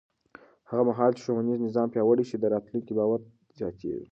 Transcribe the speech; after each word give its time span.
هغه 0.69 0.83
مهال 0.89 1.11
چې 1.15 1.21
ښوونیز 1.25 1.59
نظام 1.67 1.87
پیاوړی 1.93 2.23
شي، 2.29 2.35
د 2.39 2.45
راتلونکي 2.53 2.91
باور 2.97 3.19
زیاتېږي. 3.59 4.07